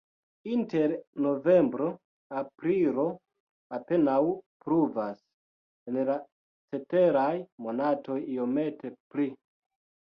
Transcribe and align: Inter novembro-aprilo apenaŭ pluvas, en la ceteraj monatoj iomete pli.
Inter 0.51 0.93
novembro-aprilo 1.25 3.05
apenaŭ 3.79 4.17
pluvas, 4.65 5.23
en 5.93 6.01
la 6.11 6.17
ceteraj 6.73 7.31
monatoj 7.69 8.21
iomete 8.37 8.97
pli. 9.13 9.33